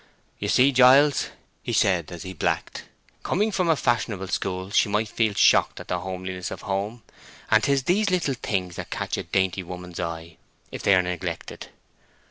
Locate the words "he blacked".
2.23-2.85